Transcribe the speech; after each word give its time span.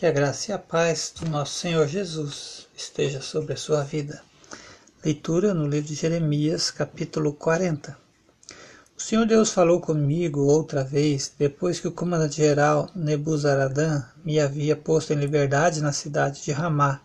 Que 0.00 0.06
a 0.06 0.10
graça 0.10 0.50
e 0.50 0.54
a 0.54 0.58
paz 0.58 1.12
do 1.20 1.28
nosso 1.28 1.58
Senhor 1.58 1.86
Jesus 1.86 2.66
esteja 2.74 3.20
sobre 3.20 3.52
a 3.52 3.56
sua 3.58 3.82
vida. 3.82 4.22
Leitura 5.04 5.52
no 5.52 5.68
livro 5.68 5.88
de 5.88 5.94
Jeremias, 5.94 6.70
capítulo 6.70 7.34
40. 7.34 7.98
O 8.96 9.02
Senhor 9.02 9.26
Deus 9.26 9.52
falou 9.52 9.78
comigo 9.78 10.40
outra 10.40 10.82
vez, 10.82 11.30
depois 11.38 11.80
que 11.80 11.88
o 11.88 11.92
comandante-geral 11.92 12.88
Nebuzaradã 12.96 14.02
me 14.24 14.40
havia 14.40 14.74
posto 14.74 15.12
em 15.12 15.16
liberdade 15.16 15.82
na 15.82 15.92
cidade 15.92 16.42
de 16.42 16.50
Ramá. 16.50 17.02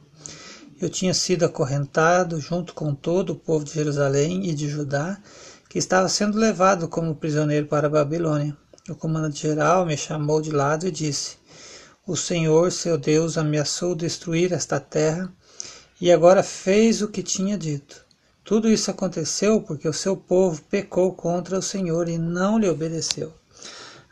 Eu 0.80 0.90
tinha 0.90 1.14
sido 1.14 1.44
acorrentado 1.44 2.40
junto 2.40 2.74
com 2.74 2.96
todo 2.96 3.32
o 3.32 3.36
povo 3.36 3.66
de 3.66 3.74
Jerusalém 3.74 4.48
e 4.48 4.54
de 4.54 4.70
Judá, 4.70 5.18
que 5.68 5.78
estava 5.78 6.08
sendo 6.08 6.38
levado 6.38 6.88
como 6.88 7.14
prisioneiro 7.14 7.68
para 7.68 7.88
a 7.88 7.90
Babilônia. 7.90 8.56
O 8.88 8.96
comandante-geral 8.96 9.86
me 9.86 9.98
chamou 9.98 10.40
de 10.40 10.52
lado 10.52 10.88
e 10.88 10.92
disse: 10.92 11.44
o 12.08 12.16
Senhor, 12.16 12.72
seu 12.72 12.98
Deus, 12.98 13.36
ameaçou 13.36 13.96
destruir 13.96 14.54
esta 14.54 14.80
terra 14.80 15.32
e 16.00 16.12
agora 16.12 16.44
fez 16.44 17.02
o 17.02 17.08
que 17.08 17.24
tinha 17.24 17.58
dito. 17.58 18.06
Tudo 18.44 18.70
isso 18.70 18.92
aconteceu 18.92 19.60
porque 19.62 19.88
o 19.88 19.94
seu 19.94 20.16
povo 20.16 20.62
pecou 20.70 21.14
contra 21.14 21.58
o 21.58 21.64
Senhor 21.64 22.08
e 22.08 22.18
não 22.18 22.60
lhe 22.60 22.70
obedeceu. 22.70 23.34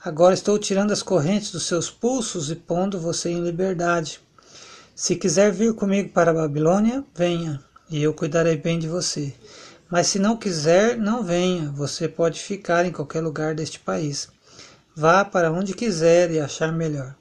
Agora 0.03 0.33
estou 0.33 0.57
tirando 0.57 0.91
as 0.91 1.03
correntes 1.03 1.51
dos 1.51 1.67
seus 1.67 1.91
pulsos 1.91 2.49
e 2.49 2.55
pondo 2.55 2.99
você 2.99 3.29
em 3.29 3.43
liberdade. 3.43 4.19
Se 4.95 5.15
quiser 5.15 5.51
vir 5.51 5.75
comigo 5.75 6.09
para 6.09 6.31
a 6.31 6.33
Babilônia, 6.33 7.03
venha, 7.15 7.63
e 7.89 8.01
eu 8.01 8.13
cuidarei 8.13 8.57
bem 8.57 8.79
de 8.79 8.87
você. 8.87 9.33
Mas 9.87 10.07
se 10.07 10.17
não 10.17 10.35
quiser, 10.35 10.97
não 10.97 11.23
venha, 11.23 11.69
você 11.69 12.07
pode 12.07 12.39
ficar 12.39 12.85
em 12.85 12.91
qualquer 12.91 13.21
lugar 13.21 13.53
deste 13.53 13.79
país. 13.79 14.27
Vá 14.95 15.23
para 15.23 15.51
onde 15.51 15.75
quiser 15.75 16.31
e 16.31 16.39
achar 16.39 16.71
melhor. 16.71 17.15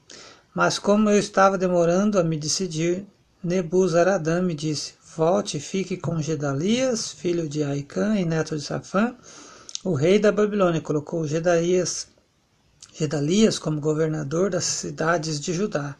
Mas 0.55 0.79
como 0.79 1.09
eu 1.09 1.19
estava 1.19 1.57
demorando 1.57 2.19
a 2.19 2.25
me 2.25 2.37
decidir, 2.37 3.07
Nebuzaradã 3.43 4.43
me 4.43 4.55
disse: 4.55 4.93
Volte 5.17 5.57
e 5.57 5.61
fique 5.61 5.97
com 5.97 6.21
Gedalias, 6.21 7.11
filho 7.11 7.49
de 7.49 7.63
Aicã 7.63 8.17
e 8.17 8.25
neto 8.27 8.55
de 8.55 8.63
Safã, 8.63 9.15
o 9.83 9.95
rei 9.95 10.19
da 10.19 10.31
Babilônia. 10.31 10.83
Colocou 10.83 11.27
Gedalias, 11.27 12.07
Gedalias 12.95 13.59
como 13.59 13.81
governador 13.81 14.51
das 14.51 14.65
cidades 14.65 15.41
de 15.41 15.55
Judá. 15.55 15.97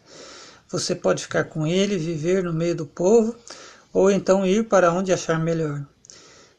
Você 0.69 0.95
pode 0.95 1.23
ficar 1.23 1.45
com 1.45 1.67
ele, 1.67 1.97
viver 1.97 2.45
no 2.45 2.53
meio 2.53 2.77
do 2.77 2.87
povo, 2.87 3.35
ou 3.91 4.11
então 4.11 4.47
ir 4.47 4.69
para 4.69 4.93
onde 4.93 5.15
achar 5.15 5.39
melhor. 5.39 5.83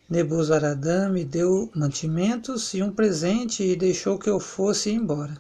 Nebuzaradã 0.10 1.10
me 1.10 1.24
deu 1.24 1.72
mantimentos 1.76 2.74
e 2.74 2.82
um 2.82 2.92
presente 2.92 3.64
e 3.64 3.76
deixou 3.76 4.18
que 4.18 4.30
eu 4.30 4.40
fosse 4.40 4.92
embora. 4.92 5.40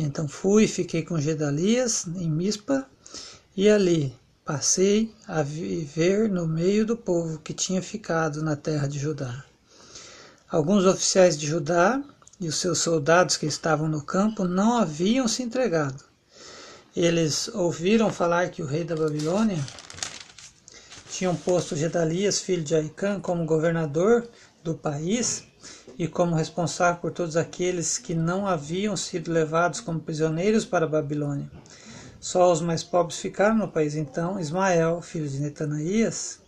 Então 0.00 0.28
fui 0.28 0.62
e 0.62 0.68
fiquei 0.68 1.02
com 1.02 1.20
Gedalias 1.20 2.06
em 2.06 2.30
Mispa, 2.30 2.86
e 3.56 3.68
ali 3.68 4.14
passei 4.44 5.12
a 5.26 5.42
viver 5.42 6.28
no 6.30 6.46
meio 6.46 6.86
do 6.86 6.96
povo 6.96 7.40
que 7.40 7.52
tinha 7.52 7.82
ficado 7.82 8.40
na 8.40 8.54
terra 8.54 8.86
de 8.86 8.96
Judá. 8.96 9.44
Alguns 10.48 10.86
oficiais 10.86 11.36
de 11.36 11.48
Judá 11.48 12.00
e 12.38 12.46
os 12.46 12.54
seus 12.54 12.78
soldados 12.78 13.36
que 13.36 13.46
estavam 13.46 13.88
no 13.88 14.00
campo 14.00 14.44
não 14.44 14.78
haviam 14.78 15.26
se 15.26 15.42
entregado. 15.42 16.04
Eles 16.94 17.48
ouviram 17.48 18.12
falar 18.12 18.50
que 18.50 18.62
o 18.62 18.66
rei 18.66 18.84
da 18.84 18.94
Babilônia 18.94 19.58
tinha 21.10 21.34
posto 21.34 21.74
Gedalias, 21.74 22.38
filho 22.38 22.62
de 22.62 22.76
Aicã, 22.76 23.18
como 23.18 23.44
governador 23.44 24.28
do 24.62 24.74
país 24.74 25.42
e 25.98 26.06
como 26.06 26.36
responsável 26.36 27.00
por 27.00 27.10
todos 27.10 27.36
aqueles 27.36 27.98
que 27.98 28.14
não 28.14 28.46
haviam 28.46 28.96
sido 28.96 29.32
levados 29.32 29.80
como 29.80 29.98
prisioneiros 29.98 30.64
para 30.64 30.84
a 30.84 30.88
Babilônia. 30.88 31.50
Só 32.20 32.52
os 32.52 32.60
mais 32.60 32.84
pobres 32.84 33.18
ficaram 33.18 33.56
no 33.56 33.68
país. 33.68 33.96
Então, 33.96 34.38
Ismael, 34.38 35.02
filho 35.02 35.28
de 35.28 35.40
Netanias, 35.40 36.40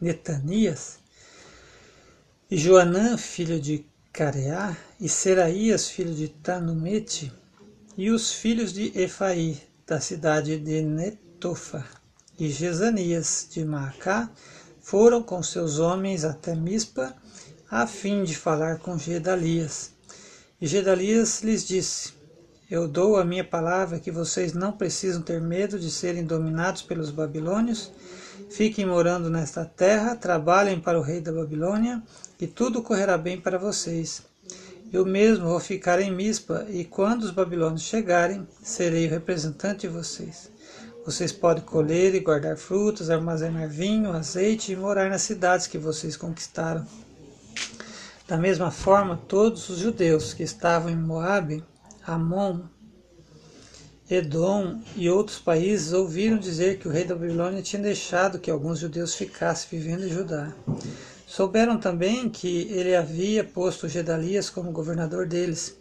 Netanias 0.00 0.98
e 2.48 2.56
Joanã, 2.56 3.16
filho 3.16 3.60
de 3.60 3.84
Careá, 4.12 4.76
e 5.00 5.08
Seraías, 5.08 5.88
filho 5.88 6.14
de 6.14 6.28
Tanumete, 6.28 7.32
e 7.96 8.10
os 8.10 8.32
filhos 8.32 8.72
de 8.72 8.96
Efaí, 8.96 9.60
da 9.84 10.00
cidade 10.00 10.56
de 10.58 10.82
Netofa, 10.82 11.84
e 12.38 12.48
Jezanias 12.48 13.48
de 13.50 13.64
Maacá, 13.64 14.30
foram 14.80 15.22
com 15.22 15.42
seus 15.42 15.78
homens 15.78 16.24
até 16.24 16.54
Mispa 16.54 17.16
a 17.70 17.86
fim 17.86 18.24
de 18.24 18.36
falar 18.36 18.78
com 18.78 18.98
Gedalias. 18.98 19.90
E 20.60 20.66
Gedalias 20.66 21.42
lhes 21.42 21.66
disse: 21.66 22.12
Eu 22.70 22.86
dou 22.86 23.16
a 23.16 23.24
minha 23.24 23.44
palavra 23.44 23.98
que 23.98 24.10
vocês 24.10 24.52
não 24.52 24.72
precisam 24.72 25.22
ter 25.22 25.40
medo 25.40 25.78
de 25.78 25.90
serem 25.90 26.24
dominados 26.24 26.82
pelos 26.82 27.10
babilônios. 27.10 27.90
Fiquem 28.50 28.86
morando 28.86 29.30
nesta 29.30 29.64
terra, 29.64 30.14
trabalhem 30.14 30.78
para 30.78 30.98
o 30.98 31.02
rei 31.02 31.20
da 31.20 31.32
Babilônia, 31.32 32.02
e 32.40 32.46
tudo 32.46 32.82
correrá 32.82 33.16
bem 33.16 33.40
para 33.40 33.58
vocês. 33.58 34.22
Eu 34.92 35.04
mesmo 35.04 35.48
vou 35.48 35.58
ficar 35.58 36.00
em 36.00 36.14
Mispa, 36.14 36.66
e 36.68 36.84
quando 36.84 37.24
os 37.24 37.30
babilônios 37.30 37.82
chegarem, 37.82 38.46
serei 38.62 39.06
o 39.06 39.10
representante 39.10 39.88
de 39.88 39.88
vocês. 39.88 40.50
Vocês 41.04 41.32
podem 41.32 41.64
colher 41.64 42.14
e 42.14 42.20
guardar 42.20 42.56
frutas, 42.56 43.10
armazenar 43.10 43.68
vinho, 43.68 44.12
azeite 44.12 44.72
e 44.72 44.76
morar 44.76 45.10
nas 45.10 45.22
cidades 45.22 45.66
que 45.66 45.76
vocês 45.76 46.16
conquistaram. 46.16 46.86
Da 48.26 48.38
mesma 48.38 48.70
forma, 48.70 49.20
todos 49.28 49.68
os 49.68 49.78
judeus 49.78 50.32
que 50.32 50.42
estavam 50.42 50.90
em 50.90 50.96
Moabe, 50.96 51.62
Amon, 52.06 52.60
Edom 54.10 54.80
e 54.96 55.10
outros 55.10 55.38
países 55.38 55.92
ouviram 55.92 56.38
dizer 56.38 56.78
que 56.78 56.88
o 56.88 56.90
rei 56.90 57.04
da 57.04 57.14
Babilônia 57.14 57.62
tinha 57.62 57.82
deixado 57.82 58.38
que 58.38 58.50
alguns 58.50 58.78
judeus 58.78 59.14
ficassem 59.14 59.68
vivendo 59.70 60.04
em 60.04 60.10
Judá. 60.10 60.52
Souberam 61.26 61.78
também 61.78 62.28
que 62.28 62.68
ele 62.70 62.94
havia 62.94 63.44
posto 63.44 63.88
Gedalias 63.88 64.48
como 64.48 64.72
governador 64.72 65.26
deles. 65.26 65.74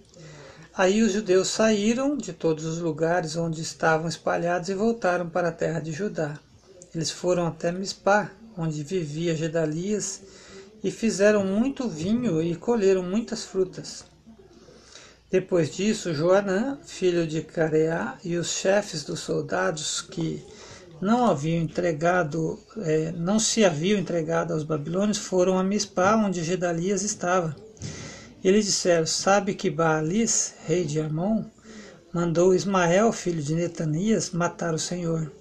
Aí 0.75 1.01
os 1.01 1.11
judeus 1.11 1.49
saíram 1.49 2.17
de 2.17 2.33
todos 2.33 2.65
os 2.65 2.79
lugares 2.79 3.35
onde 3.35 3.61
estavam 3.61 4.07
espalhados 4.07 4.67
e 4.69 4.73
voltaram 4.73 5.29
para 5.29 5.49
a 5.49 5.51
terra 5.51 5.79
de 5.79 5.91
Judá. 5.91 6.39
Eles 6.95 7.11
foram 7.11 7.45
até 7.45 7.71
Mispá, 7.71 8.31
onde 8.57 8.83
vivia 8.83 9.35
Gedalias, 9.35 10.21
e 10.83 10.91
fizeram 10.91 11.45
muito 11.45 11.87
vinho 11.87 12.41
e 12.41 12.55
colheram 12.55 13.01
muitas 13.01 13.45
frutas. 13.45 14.03
Depois 15.31 15.73
disso, 15.73 16.13
Joanã, 16.13 16.77
filho 16.85 17.25
de 17.25 17.41
Careá, 17.41 18.17
e 18.23 18.35
os 18.35 18.49
chefes 18.49 19.03
dos 19.03 19.21
soldados 19.21 20.01
que 20.01 20.45
não 21.01 21.25
haviam 21.25 21.61
entregado, 21.61 22.59
é, 22.77 23.11
não 23.13 23.39
se 23.39 23.65
haviam 23.65 23.99
entregado 23.99 24.53
aos 24.53 24.63
babilônios, 24.63 25.17
foram 25.17 25.57
a 25.57 25.63
Mispá, 25.63 26.15
onde 26.15 26.43
Gedalias 26.43 27.01
estava. 27.01 27.55
Eles 28.43 28.65
disseram: 28.65 29.05
Sabe 29.05 29.55
que 29.55 29.69
Baalis, 29.69 30.53
rei 30.65 30.83
de 30.83 30.99
Amon, 30.99 31.45
mandou 32.13 32.53
Ismael, 32.53 33.11
filho 33.11 33.41
de 33.41 33.55
Netanias, 33.55 34.31
matar 34.31 34.73
o 34.73 34.79
Senhor. 34.79 35.31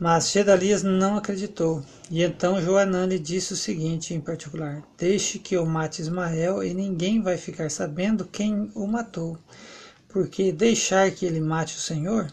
Mas 0.00 0.30
Gedalias 0.30 0.84
não 0.84 1.16
acreditou. 1.16 1.84
E 2.08 2.22
então 2.22 2.62
Joanã 2.62 3.04
lhe 3.04 3.18
disse 3.18 3.52
o 3.52 3.56
seguinte 3.56 4.14
em 4.14 4.20
particular: 4.20 4.84
Deixe 4.96 5.40
que 5.40 5.56
eu 5.56 5.66
mate 5.66 6.00
Ismael 6.00 6.62
e 6.62 6.72
ninguém 6.72 7.20
vai 7.20 7.36
ficar 7.36 7.68
sabendo 7.68 8.24
quem 8.24 8.70
o 8.76 8.86
matou. 8.86 9.36
Porque 10.08 10.52
deixar 10.52 11.10
que 11.10 11.26
ele 11.26 11.40
mate 11.40 11.76
o 11.76 11.80
Senhor? 11.80 12.32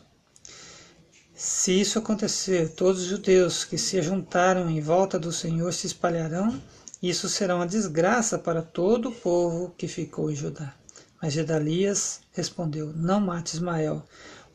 Se 1.34 1.82
isso 1.82 1.98
acontecer, 1.98 2.70
todos 2.70 3.02
os 3.02 3.08
judeus 3.08 3.66
que 3.66 3.80
se 3.80 4.00
juntaram 4.00 4.70
em 4.70 4.80
volta 4.80 5.18
do 5.18 5.32
Senhor 5.32 5.74
se 5.74 5.88
espalharão, 5.88 6.62
isso 7.02 7.28
será 7.28 7.56
uma 7.56 7.66
desgraça 7.66 8.38
para 8.38 8.62
todo 8.62 9.10
o 9.10 9.16
povo 9.16 9.74
que 9.76 9.88
ficou 9.88 10.30
em 10.30 10.36
Judá. 10.36 10.72
Mas 11.20 11.34
Gedalias 11.34 12.22
respondeu: 12.32 12.94
Não 12.96 13.20
mate 13.20 13.56
Ismael. 13.56 14.06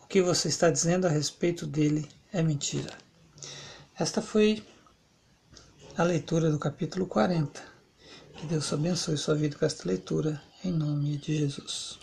O 0.00 0.06
que 0.06 0.22
você 0.22 0.46
está 0.46 0.70
dizendo 0.70 1.08
a 1.08 1.10
respeito 1.10 1.66
dele 1.66 2.08
é 2.32 2.42
mentira. 2.42 2.90
Esta 3.98 4.22
foi 4.22 4.62
a 5.96 6.04
leitura 6.04 6.50
do 6.50 6.58
capítulo 6.58 7.06
40. 7.06 7.60
Que 8.36 8.46
Deus 8.46 8.72
abençoe 8.72 9.18
sua 9.18 9.34
vida 9.34 9.56
com 9.58 9.66
esta 9.66 9.86
leitura, 9.86 10.40
em 10.64 10.72
nome 10.72 11.18
de 11.18 11.38
Jesus. 11.38 11.98